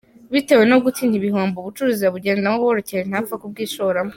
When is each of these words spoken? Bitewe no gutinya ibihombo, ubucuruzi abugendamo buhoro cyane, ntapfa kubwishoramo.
Bitewe 0.33 0.63
no 0.71 0.77
gutinya 0.83 1.15
ibihombo, 1.19 1.55
ubucuruzi 1.59 2.03
abugendamo 2.05 2.57
buhoro 2.61 2.81
cyane, 2.89 3.05
ntapfa 3.11 3.35
kubwishoramo. 3.41 4.09